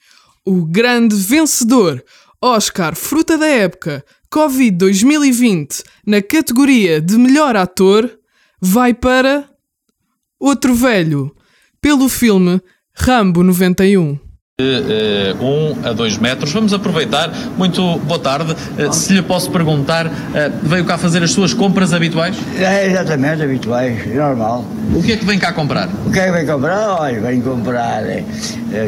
o 0.42 0.64
grande 0.64 1.14
vencedor, 1.16 2.02
Oscar 2.40 2.96
Fruta 2.96 3.36
da 3.36 3.46
Época, 3.46 4.02
Covid 4.30 4.70
2020, 4.70 5.82
na 6.06 6.22
categoria 6.22 6.98
de 6.98 7.18
melhor 7.18 7.54
ator, 7.54 8.10
vai 8.58 8.94
para 8.94 9.50
outro 10.40 10.74
velho, 10.74 11.36
pelo 11.78 12.08
filme 12.08 12.58
Rambo 12.94 13.42
91 13.42 14.18
de 14.60 15.34
uh, 15.36 15.44
um 15.44 15.84
a 15.84 15.92
dois 15.92 16.16
metros. 16.16 16.52
Vamos 16.52 16.72
aproveitar. 16.72 17.28
Muito 17.58 17.98
boa 17.98 18.20
tarde. 18.20 18.52
Uh, 18.52 18.92
se 18.92 19.12
lhe 19.12 19.20
posso 19.20 19.50
perguntar, 19.50 20.06
uh, 20.06 20.10
veio 20.62 20.84
cá 20.84 20.96
fazer 20.96 21.24
as 21.24 21.32
suas 21.32 21.52
compras 21.52 21.92
habituais? 21.92 22.36
É, 22.56 22.86
exatamente, 22.86 23.42
habituais, 23.42 24.14
normal. 24.14 24.64
O 24.94 25.02
que 25.02 25.10
é 25.10 25.16
que 25.16 25.24
vem 25.24 25.40
cá 25.40 25.52
comprar? 25.52 25.88
O 26.06 26.12
que 26.12 26.20
é 26.20 26.26
que 26.26 26.30
vem 26.30 26.46
comprar? 26.46 27.00
Olha, 27.00 27.20
vem 27.20 27.40
comprar. 27.40 28.04
Eh, 28.06 28.22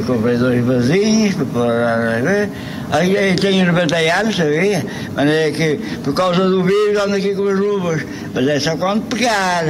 comprei 0.06 0.36
dois 0.36 0.64
vasinhos 0.64 1.34
para. 1.52 2.48
Aí, 2.92 3.34
tenho 3.34 3.66
90 3.66 3.96
anos, 4.20 4.36
sabia? 4.36 4.86
Mas 5.16 5.28
é 5.28 5.50
que 5.50 5.80
por 6.04 6.14
causa 6.14 6.48
do 6.48 6.62
vírus 6.62 7.02
ando 7.02 7.16
aqui 7.16 7.34
com 7.34 7.48
as 7.48 7.58
luvas. 7.58 8.02
Mas 8.32 8.46
é 8.46 8.60
só 8.60 8.76
quando 8.76 9.02
pegar. 9.08 9.64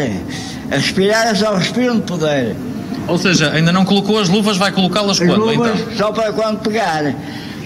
Aspirar 0.70 1.28
é 1.28 1.34
só 1.34 1.54
respiro 1.54 1.94
de 1.94 2.02
poder. 2.02 2.54
Ou 3.06 3.18
seja, 3.18 3.52
ainda 3.52 3.72
não 3.72 3.84
colocou 3.84 4.18
as 4.18 4.28
luvas, 4.28 4.56
vai 4.56 4.72
colocá-las 4.72 5.18
quando 5.18 5.44
luvas 5.44 5.80
então? 5.80 5.96
Só 5.96 6.12
para 6.12 6.32
quando 6.32 6.60
pegar. 6.60 7.14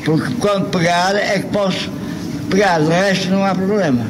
Porque 0.05 0.35
quando 0.35 0.71
pegar 0.71 1.15
é 1.15 1.39
que 1.39 1.47
posso 1.47 1.91
pegar, 2.51 2.81
de 2.81 2.89
resto 2.89 3.29
não 3.29 3.45
há 3.45 3.55
problema. 3.55 4.05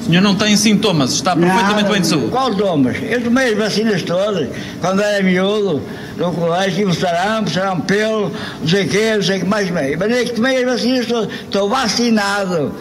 O 0.00 0.06
senhor 0.06 0.20
não 0.20 0.34
tem 0.34 0.54
sintomas, 0.54 1.12
está 1.14 1.34
perfeitamente 1.34 1.82
Nada, 1.82 1.92
bem 1.92 2.00
de 2.02 2.06
saúde. 2.06 2.28
Qual 2.28 2.50
sintomas? 2.50 2.96
Eu 3.02 3.24
tomei 3.24 3.52
as 3.52 3.56
vacinas 3.56 4.02
todas, 4.02 4.48
quando 4.80 5.00
era 5.00 5.22
miúdo, 5.22 5.82
no 6.18 6.32
colégio, 6.32 6.86
tive 6.86 7.00
sarampo, 7.00 7.48
sarampelo, 7.48 8.30
não 8.60 8.68
sei 8.68 8.84
o 8.84 8.88
quê, 8.88 9.14
não 9.16 9.22
sei 9.22 9.38
o 9.38 9.40
que 9.40 9.46
mais 9.46 9.70
bem. 9.70 9.96
Mas 9.96 10.12
é 10.12 10.24
que 10.24 10.32
tomei 10.34 10.58
as 10.58 10.64
vacinas 10.64 11.06
todas, 11.06 11.32
estou 11.32 11.70
vacinado, 11.70 12.74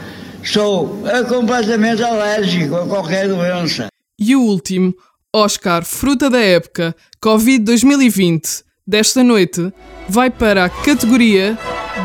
sou 0.43 1.01
completamente 1.29 2.03
alérgico 2.03 2.75
a 2.75 2.86
qualquer 2.86 3.29
doença. 3.29 3.88
E 4.19 4.36
o 4.36 4.41
último, 4.41 4.93
Oscar 5.35 5.83
Fruta 5.83 6.29
da 6.29 6.39
Época 6.39 6.95
Covid 7.19 7.57
2020 7.63 8.63
desta 8.85 9.23
noite 9.23 9.73
vai 10.07 10.29
para 10.29 10.65
a 10.65 10.69
categoria 10.69 11.57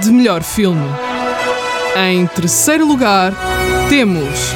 de 0.03 0.11
melhor 0.11 0.43
filme. 0.43 0.89
Em 1.95 2.27
terceiro 2.29 2.87
lugar, 2.87 3.35
temos 3.91 4.55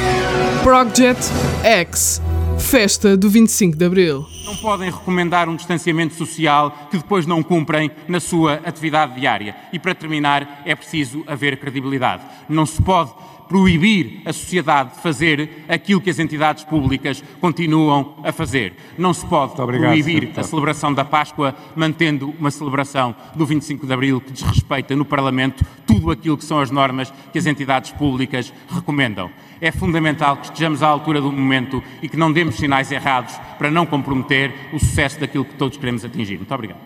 Project 0.63 1.23
X 1.63 2.19
Festa 2.57 3.15
do 3.15 3.29
25 3.29 3.77
de 3.77 3.85
Abril. 3.85 4.25
Não 4.43 4.55
podem 4.55 4.89
recomendar 4.89 5.47
um 5.47 5.55
distanciamento 5.55 6.15
social 6.15 6.87
que 6.89 6.97
depois 6.97 7.27
não 7.27 7.43
cumprem 7.43 7.91
na 8.07 8.19
sua 8.19 8.55
atividade 8.65 9.19
diária. 9.19 9.55
E 9.71 9.77
para 9.77 9.93
terminar, 9.93 10.63
é 10.65 10.73
preciso 10.73 11.23
haver 11.27 11.57
credibilidade. 11.59 12.23
Não 12.49 12.65
se 12.65 12.81
pode 12.81 13.11
proibir 13.53 14.23
a 14.25 14.33
sociedade 14.33 14.95
de 14.95 15.01
fazer 15.01 15.63
aquilo 15.69 16.01
que 16.01 16.09
as 16.09 16.17
entidades 16.17 16.63
públicas 16.63 17.23
continuam 17.39 18.15
a 18.23 18.31
fazer. 18.31 18.73
Não 18.97 19.13
se 19.13 19.23
pode 19.27 19.61
obrigado, 19.61 19.91
proibir 19.91 20.31
a 20.35 20.41
celebração 20.41 20.91
da 20.91 21.05
Páscoa 21.05 21.53
mantendo 21.75 22.33
uma 22.39 22.49
celebração 22.49 23.15
do 23.35 23.45
25 23.45 23.85
de 23.85 23.93
Abril 23.93 24.19
que 24.19 24.31
desrespeita 24.31 24.95
no 24.95 25.05
Parlamento 25.05 25.63
tudo 25.85 26.09
aquilo 26.09 26.35
que 26.35 26.43
são 26.43 26.59
as 26.59 26.71
normas 26.71 27.13
que 27.31 27.37
as 27.37 27.45
entidades 27.45 27.91
públicas 27.91 28.51
recomendam. 28.67 29.29
É 29.61 29.71
fundamental 29.71 30.37
que 30.37 30.45
estejamos 30.45 30.81
à 30.81 30.87
altura 30.87 31.21
do 31.21 31.31
momento 31.31 31.83
e 32.01 32.09
que 32.09 32.17
não 32.17 32.33
demos 32.33 32.55
sinais 32.55 32.91
errados 32.91 33.39
para 33.59 33.69
não 33.69 33.85
comprometer 33.85 34.51
o 34.73 34.79
sucesso 34.79 35.19
daquilo 35.19 35.45
que 35.45 35.53
todos 35.53 35.77
queremos 35.77 36.03
atingir. 36.03 36.37
Muito 36.37 36.53
obrigado. 36.55 36.79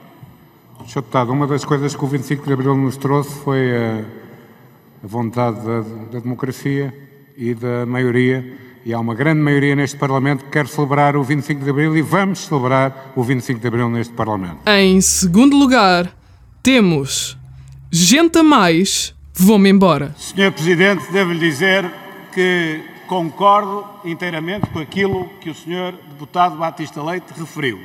Sr. 0.85 0.95
Deputado, 0.95 1.31
uma 1.31 1.47
das 1.47 1.63
coisas 1.63 1.95
que 1.95 2.03
o 2.03 2.07
25 2.07 2.45
de 2.45 2.51
Abril 2.51 2.75
nos 2.75 2.97
trouxe 2.97 3.39
foi 3.39 3.73
a, 3.73 4.26
a 5.03 5.07
vontade 5.07 5.59
da, 5.61 5.81
da 6.11 6.19
democracia 6.19 6.93
e 7.35 7.53
da 7.53 7.85
maioria, 7.85 8.57
e 8.83 8.93
há 8.93 8.99
uma 8.99 9.13
grande 9.13 9.41
maioria 9.41 9.75
neste 9.75 9.97
Parlamento 9.97 10.45
que 10.45 10.51
quer 10.51 10.67
celebrar 10.67 11.15
o 11.15 11.23
25 11.23 11.63
de 11.63 11.69
Abril 11.69 11.95
e 11.95 12.01
vamos 12.01 12.39
celebrar 12.39 13.11
o 13.15 13.23
25 13.23 13.59
de 13.59 13.67
Abril 13.67 13.89
neste 13.89 14.13
Parlamento. 14.13 14.57
Em 14.65 14.99
segundo 15.01 15.57
lugar, 15.57 16.15
temos 16.63 17.37
gente 17.91 18.37
a 18.39 18.43
mais, 18.43 19.13
vou-me 19.33 19.69
embora. 19.69 20.15
Senhor 20.17 20.51
Presidente, 20.51 21.11
devo-lhe 21.11 21.39
dizer 21.39 21.89
que 22.33 22.81
concordo 23.07 23.85
inteiramente 24.03 24.67
com 24.67 24.79
aquilo 24.79 25.29
que 25.41 25.49
o 25.49 25.55
Sr. 25.55 25.93
Deputado 26.11 26.57
Batista 26.57 27.01
Leite 27.03 27.33
referiu. 27.37 27.79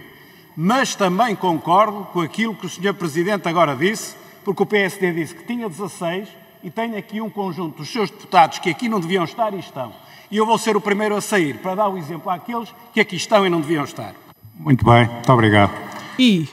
Mas 0.56 0.94
também 0.94 1.34
concordo 1.34 2.04
com 2.12 2.20
aquilo 2.20 2.54
que 2.54 2.66
o 2.66 2.68
Sr. 2.68 2.94
Presidente 2.94 3.48
agora 3.48 3.74
disse, 3.74 4.14
porque 4.44 4.62
o 4.62 4.66
PSD 4.66 5.12
disse 5.12 5.34
que 5.34 5.44
tinha 5.44 5.68
16 5.68 6.28
e 6.62 6.70
tem 6.70 6.96
aqui 6.96 7.20
um 7.20 7.30
conjunto 7.30 7.78
dos 7.78 7.88
seus 7.90 8.10
deputados 8.10 8.58
que 8.58 8.70
aqui 8.70 8.88
não 8.88 9.00
deviam 9.00 9.24
estar 9.24 9.52
e 9.54 9.58
estão. 9.58 9.92
E 10.30 10.36
eu 10.36 10.46
vou 10.46 10.56
ser 10.56 10.76
o 10.76 10.80
primeiro 10.80 11.16
a 11.16 11.20
sair 11.20 11.58
para 11.58 11.74
dar 11.74 11.88
o 11.88 11.98
exemplo 11.98 12.30
àqueles 12.30 12.72
que 12.92 13.00
aqui 13.00 13.16
estão 13.16 13.46
e 13.46 13.50
não 13.50 13.60
deviam 13.60 13.84
estar. 13.84 14.14
Muito 14.54 14.84
bem, 14.84 15.06
muito 15.06 15.32
obrigado. 15.32 15.72
E 16.18 16.48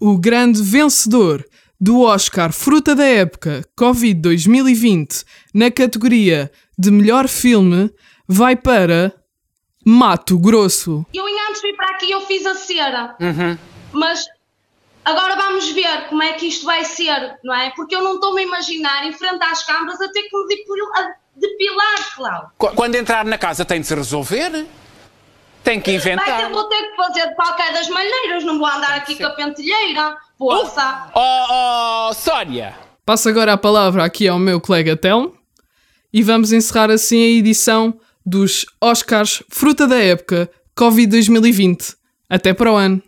o 0.00 0.18
grande 0.18 0.62
vencedor 0.62 1.44
do 1.80 2.02
Oscar 2.02 2.52
Fruta 2.52 2.94
da 2.94 3.04
Época 3.04 3.64
Covid 3.76 4.20
2020 4.20 5.24
na 5.54 5.70
categoria 5.70 6.50
de 6.78 6.90
melhor 6.90 7.28
filme 7.28 7.90
vai 8.28 8.56
para 8.56 9.12
Mato 9.84 10.38
Grosso. 10.38 11.06
Eu 11.14 11.28
em 11.28 11.40
antes 11.48 11.60
de 11.60 11.68
vir 11.68 11.76
para 11.76 11.90
aqui 11.90 12.10
eu 12.10 12.20
fiz 12.22 12.44
a 12.46 12.54
cera, 12.54 13.16
mas 13.92 14.24
agora 15.06 15.36
vamos 15.36 15.70
ver 15.70 16.08
como 16.08 16.22
é 16.22 16.32
que 16.34 16.46
isto 16.48 16.66
vai 16.66 16.84
ser, 16.84 17.38
não 17.42 17.54
é? 17.54 17.70
Porque 17.74 17.94
eu 17.96 18.02
não 18.02 18.14
estou-me 18.16 18.40
a 18.42 18.44
imaginar 18.44 19.06
em 19.06 19.12
frente 19.12 19.42
às 19.42 19.62
câmaras 19.64 20.00
a 20.00 20.08
ter 20.10 20.22
que 20.22 20.36
me 20.36 20.46
depilar, 21.36 22.14
Cláudio. 22.14 22.50
Qu- 22.58 22.74
Quando 22.74 22.94
entrar 22.96 23.24
na 23.24 23.38
casa 23.38 23.64
tem 23.64 23.80
de 23.80 23.86
se 23.86 23.94
resolver. 23.94 24.66
Tem 25.64 25.80
que 25.80 25.98
Vai 25.98 26.00
ter, 26.00 26.12
inventar. 26.20 26.50
vou 26.50 26.64
ter 26.68 26.90
que 26.90 26.96
fazer 26.96 27.28
de 27.28 27.34
qualquer 27.34 27.72
das 27.72 27.88
maneiras, 27.88 28.44
não 28.44 28.56
vou 28.58 28.68
andar 28.68 28.94
aqui 28.94 29.16
com 29.16 29.26
a 29.26 29.30
pentelheira. 29.30 30.16
Poça! 30.38 31.10
Oh, 31.14 32.08
oh, 32.10 32.14
Sónia! 32.14 32.74
Passo 33.04 33.28
agora 33.28 33.52
a 33.52 33.56
palavra 33.58 34.04
aqui 34.04 34.28
ao 34.28 34.38
meu 34.38 34.60
colega 34.60 34.96
Telmo 34.96 35.34
e 36.12 36.22
vamos 36.22 36.52
encerrar 36.52 36.90
assim 36.90 37.20
a 37.20 37.38
edição 37.38 37.98
dos 38.24 38.64
Oscars 38.80 39.42
Fruta 39.48 39.86
da 39.88 39.98
Época 39.98 40.48
Covid 40.76 41.08
2020. 41.08 41.96
Até 42.30 42.52
para 42.54 42.70
o 42.72 42.76
ano. 42.76 43.02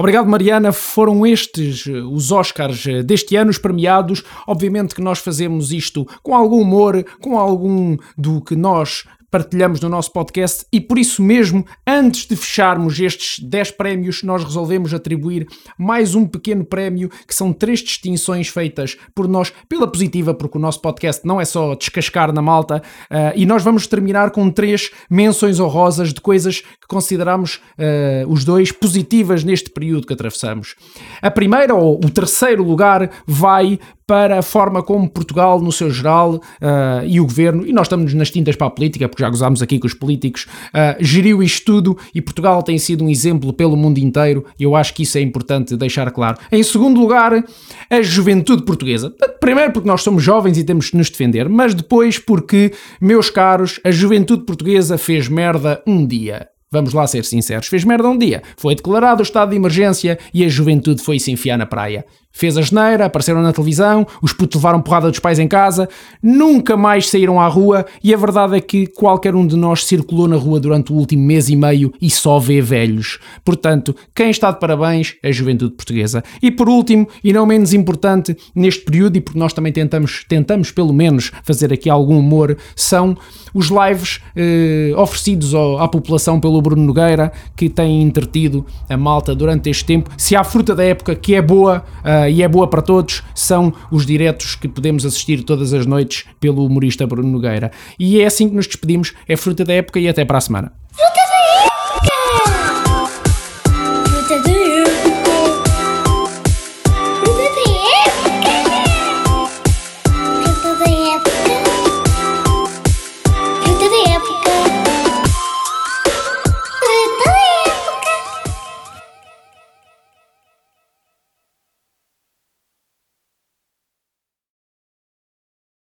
Obrigado, 0.00 0.26
Mariana. 0.26 0.72
Foram 0.72 1.26
estes 1.26 1.86
eh, 1.86 2.00
os 2.00 2.32
Oscars 2.32 2.86
eh, 2.86 3.02
deste 3.02 3.36
ano, 3.36 3.50
os 3.50 3.58
premiados. 3.58 4.24
Obviamente 4.46 4.94
que 4.94 5.02
nós 5.02 5.18
fazemos 5.18 5.72
isto 5.72 6.06
com 6.22 6.34
algum 6.34 6.62
humor, 6.62 7.04
com 7.20 7.38
algum 7.38 7.98
do 8.16 8.40
que 8.40 8.56
nós 8.56 9.04
partilhamos 9.30 9.80
no 9.80 9.88
nosso 9.88 10.12
podcast 10.12 10.66
e 10.72 10.80
por 10.80 10.98
isso 10.98 11.22
mesmo, 11.22 11.64
antes 11.86 12.26
de 12.26 12.34
fecharmos 12.36 12.98
estes 12.98 13.38
10 13.38 13.70
prémios, 13.72 14.22
nós 14.22 14.42
resolvemos 14.42 14.92
atribuir 14.92 15.46
mais 15.78 16.14
um 16.14 16.26
pequeno 16.26 16.64
prémio, 16.64 17.08
que 17.26 17.34
são 17.34 17.52
três 17.52 17.80
distinções 17.80 18.48
feitas 18.48 18.96
por 19.14 19.28
nós 19.28 19.52
pela 19.68 19.86
positiva, 19.86 20.34
porque 20.34 20.58
o 20.58 20.60
nosso 20.60 20.80
podcast 20.80 21.26
não 21.26 21.40
é 21.40 21.44
só 21.44 21.74
descascar 21.74 22.32
na 22.32 22.42
malta, 22.42 22.82
ah, 23.08 23.32
e 23.34 23.46
nós 23.46 23.62
vamos 23.62 23.86
terminar 23.86 24.30
com 24.30 24.50
três 24.50 24.90
menções 25.08 25.60
honrosas 25.60 26.12
de 26.12 26.20
coisas 26.20 26.60
que 26.60 26.88
consideramos 26.88 27.60
ah, 27.78 28.24
os 28.26 28.44
dois 28.44 28.72
positivas 28.72 29.44
neste 29.44 29.70
período 29.70 30.06
que 30.06 30.12
atravessamos. 30.12 30.74
A 31.22 31.30
primeira, 31.30 31.74
ou 31.74 31.96
o 31.96 32.10
terceiro 32.10 32.64
lugar, 32.64 33.10
vai 33.26 33.78
para 34.10 34.40
a 34.40 34.42
forma 34.42 34.82
como 34.82 35.08
Portugal, 35.08 35.60
no 35.60 35.70
seu 35.70 35.88
geral, 35.88 36.42
ah, 36.60 37.00
e 37.06 37.20
o 37.20 37.24
governo, 37.24 37.64
e 37.64 37.72
nós 37.72 37.86
estamos 37.86 38.12
nas 38.12 38.28
tintas 38.28 38.56
para 38.56 38.66
a 38.66 38.70
política, 38.70 39.08
porque 39.08 39.22
já 39.22 39.30
gozámos 39.30 39.62
aqui 39.62 39.78
com 39.78 39.86
os 39.86 39.94
políticos, 39.94 40.48
ah, 40.74 40.96
geriu 40.98 41.40
isto 41.40 41.64
tudo 41.64 41.96
e 42.12 42.20
Portugal 42.20 42.60
tem 42.60 42.76
sido 42.76 43.04
um 43.04 43.08
exemplo 43.08 43.52
pelo 43.52 43.76
mundo 43.76 43.98
inteiro, 43.98 44.44
e 44.58 44.64
eu 44.64 44.74
acho 44.74 44.94
que 44.94 45.04
isso 45.04 45.16
é 45.16 45.20
importante 45.20 45.76
deixar 45.76 46.10
claro. 46.10 46.38
Em 46.50 46.60
segundo 46.60 47.00
lugar, 47.00 47.44
a 47.88 48.02
juventude 48.02 48.64
portuguesa. 48.64 49.14
Primeiro 49.38 49.70
porque 49.70 49.88
nós 49.88 50.02
somos 50.02 50.24
jovens 50.24 50.58
e 50.58 50.64
temos 50.64 50.86
de 50.86 50.96
nos 50.96 51.08
defender, 51.08 51.48
mas 51.48 51.72
depois 51.72 52.18
porque, 52.18 52.72
meus 53.00 53.30
caros, 53.30 53.78
a 53.84 53.92
juventude 53.92 54.42
portuguesa 54.42 54.98
fez 54.98 55.28
merda 55.28 55.80
um 55.86 56.04
dia. 56.04 56.48
Vamos 56.72 56.92
lá 56.92 57.04
ser 57.04 57.24
sinceros, 57.24 57.66
fez 57.66 57.82
merda 57.82 58.08
um 58.08 58.16
dia. 58.16 58.42
Foi 58.56 58.76
declarado 58.76 59.20
o 59.20 59.24
estado 59.24 59.50
de 59.50 59.56
emergência 59.56 60.16
e 60.32 60.44
a 60.44 60.48
juventude 60.48 61.02
foi 61.02 61.18
se 61.18 61.32
enfiar 61.32 61.58
na 61.58 61.66
praia. 61.66 62.04
Fez 62.32 62.56
a 62.56 62.62
geneira, 62.62 63.06
apareceram 63.06 63.42
na 63.42 63.52
televisão, 63.52 64.06
os 64.22 64.32
putos 64.32 64.56
levaram 64.60 64.80
porrada 64.80 65.10
dos 65.10 65.18
pais 65.18 65.38
em 65.38 65.48
casa, 65.48 65.88
nunca 66.22 66.76
mais 66.76 67.08
saíram 67.08 67.40
à 67.40 67.46
rua 67.48 67.84
e 68.02 68.14
a 68.14 68.16
verdade 68.16 68.56
é 68.56 68.60
que 68.60 68.86
qualquer 68.86 69.34
um 69.34 69.46
de 69.46 69.56
nós 69.56 69.84
circulou 69.84 70.28
na 70.28 70.36
rua 70.36 70.60
durante 70.60 70.92
o 70.92 70.96
último 70.96 71.22
mês 71.24 71.48
e 71.48 71.56
meio 71.56 71.92
e 72.00 72.08
só 72.08 72.38
vê 72.38 72.60
velhos. 72.60 73.18
Portanto, 73.44 73.94
quem 74.14 74.30
está 74.30 74.50
de 74.52 74.60
parabéns 74.60 75.16
é 75.22 75.28
a 75.28 75.32
juventude 75.32 75.74
portuguesa. 75.74 76.22
E 76.40 76.50
por 76.50 76.68
último, 76.68 77.08
e 77.22 77.32
não 77.32 77.44
menos 77.44 77.72
importante, 77.74 78.36
neste 78.54 78.84
período, 78.84 79.16
e 79.16 79.20
porque 79.20 79.38
nós 79.38 79.52
também 79.52 79.72
tentamos, 79.72 80.24
tentamos 80.28 80.70
pelo 80.70 80.92
menos 80.92 81.32
fazer 81.42 81.72
aqui 81.72 81.90
algum 81.90 82.18
humor, 82.18 82.56
são 82.76 83.16
os 83.52 83.68
lives 83.68 84.20
eh, 84.36 84.92
oferecidos 84.96 85.52
ao- 85.54 85.78
à 85.78 85.88
população 85.88 86.38
pelo 86.38 86.62
Bruno 86.62 86.82
Nogueira, 86.84 87.32
que 87.56 87.68
tem 87.68 88.02
entretido 88.02 88.64
a 88.88 88.96
malta 88.96 89.34
durante 89.34 89.68
este 89.68 89.84
tempo. 89.84 90.10
Se 90.16 90.36
há 90.36 90.44
fruta 90.44 90.74
da 90.76 90.84
época 90.84 91.14
que 91.16 91.34
é 91.34 91.42
boa 91.42 91.84
ah, 92.04 92.19
e 92.28 92.42
é 92.42 92.48
boa 92.48 92.68
para 92.68 92.82
todos, 92.82 93.22
são 93.34 93.72
os 93.90 94.04
diretos 94.04 94.54
que 94.54 94.68
podemos 94.68 95.06
assistir 95.06 95.42
todas 95.44 95.72
as 95.72 95.86
noites 95.86 96.24
pelo 96.38 96.64
humorista 96.64 97.06
Bruno 97.06 97.28
Nogueira. 97.28 97.70
E 97.98 98.20
é 98.20 98.26
assim 98.26 98.48
que 98.48 98.54
nos 98.54 98.66
despedimos. 98.66 99.12
É 99.28 99.36
fruta 99.36 99.64
da 99.64 99.72
época 99.72 100.00
e 100.00 100.08
até 100.08 100.24
para 100.24 100.38
a 100.38 100.40
semana. 100.40 100.72